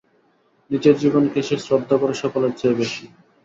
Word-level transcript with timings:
নিজের 0.71 0.95
জীবনকে 0.97 1.39
সে 1.43 1.55
শ্রদ্ধা 1.59 1.95
করে 1.97 2.13
সকলের 2.21 2.53
চেয়ে 2.59 2.79
বেশি। 2.81 3.05